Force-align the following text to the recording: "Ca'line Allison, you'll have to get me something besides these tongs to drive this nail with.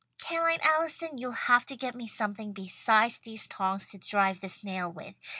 "Ca'line 0.17 0.57
Allison, 0.63 1.19
you'll 1.19 1.33
have 1.43 1.63
to 1.67 1.77
get 1.77 1.93
me 1.93 2.07
something 2.07 2.53
besides 2.53 3.19
these 3.19 3.47
tongs 3.47 3.89
to 3.89 3.99
drive 3.99 4.41
this 4.41 4.63
nail 4.63 4.91
with. 4.91 5.13